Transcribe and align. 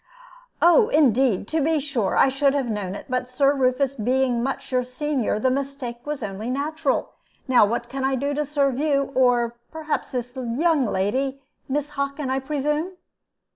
"Oh, 0.63 0.89
indeed! 0.89 1.47
To 1.49 1.61
be 1.61 1.79
sure, 1.79 2.17
I 2.17 2.27
should 2.27 2.55
have 2.55 2.71
known 2.71 2.95
it, 2.95 3.05
but 3.07 3.27
Sir 3.27 3.53
Rufus 3.53 3.93
being 3.93 4.41
much 4.41 4.71
your 4.71 4.81
senior, 4.81 5.37
the 5.37 5.51
mistake 5.51 6.03
was 6.07 6.23
only 6.23 6.49
natural. 6.49 7.11
Now 7.47 7.67
what 7.67 7.87
can 7.87 8.03
I 8.03 8.15
do 8.15 8.33
to 8.33 8.43
serve 8.43 8.79
you, 8.79 9.11
or 9.13 9.53
perhaps 9.69 10.09
this 10.09 10.35
young 10.35 10.87
lady 10.87 11.43
Miss 11.69 11.89
Hockin, 11.91 12.31
I 12.31 12.39
presume?" 12.39 12.93